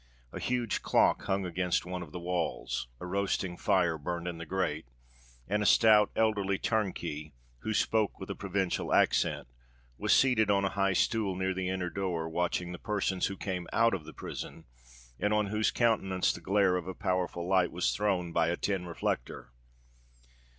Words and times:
A 0.31 0.39
huge 0.39 0.81
clock 0.81 1.25
hung 1.25 1.45
against 1.45 1.85
one 1.85 2.01
of 2.01 2.11
the 2.11 2.19
walls—a 2.19 3.05
roasting 3.05 3.55
fire 3.55 3.99
burnt 3.99 4.27
in 4.27 4.39
the 4.39 4.47
grate—and 4.47 5.61
a 5.61 5.65
stout, 5.67 6.09
elderly 6.15 6.57
turnkey, 6.57 7.35
who 7.59 7.71
spoke 7.71 8.19
with 8.19 8.27
a 8.31 8.35
provincial 8.35 8.95
accent, 8.95 9.47
was 9.99 10.11
seated 10.11 10.49
on 10.49 10.65
a 10.65 10.69
high 10.71 10.93
stool 10.93 11.35
near 11.35 11.53
the 11.53 11.69
inner 11.69 11.91
door, 11.91 12.27
watching 12.27 12.71
the 12.71 12.79
persons 12.79 13.27
who 13.27 13.37
came 13.37 13.67
out 13.71 13.93
of 13.93 14.05
the 14.05 14.11
prison, 14.13 14.65
and 15.19 15.33
on 15.35 15.45
whose 15.53 15.69
countenance 15.69 16.33
the 16.33 16.41
glare 16.41 16.77
of 16.77 16.87
a 16.87 16.95
powerful 16.95 17.47
light 17.47 17.71
was 17.71 17.91
thrown 17.95 18.31
by 18.33 18.47
a 18.47 18.57
tin 18.57 18.87
reflector. 18.87 19.51